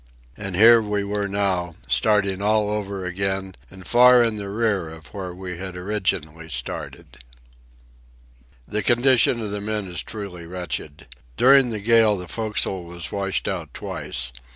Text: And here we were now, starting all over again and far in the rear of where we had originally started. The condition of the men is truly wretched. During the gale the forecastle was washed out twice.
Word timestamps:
And 0.35 0.55
here 0.55 0.81
we 0.81 1.03
were 1.03 1.27
now, 1.27 1.75
starting 1.87 2.41
all 2.41 2.71
over 2.71 3.05
again 3.05 3.53
and 3.69 3.85
far 3.85 4.23
in 4.23 4.35
the 4.37 4.49
rear 4.49 4.89
of 4.89 5.13
where 5.13 5.31
we 5.31 5.57
had 5.59 5.77
originally 5.77 6.49
started. 6.49 7.19
The 8.67 8.81
condition 8.81 9.39
of 9.41 9.51
the 9.51 9.61
men 9.61 9.85
is 9.85 10.01
truly 10.01 10.47
wretched. 10.47 11.05
During 11.37 11.69
the 11.69 11.77
gale 11.79 12.17
the 12.17 12.27
forecastle 12.27 12.83
was 12.83 13.11
washed 13.11 13.47
out 13.47 13.75
twice. 13.75 14.31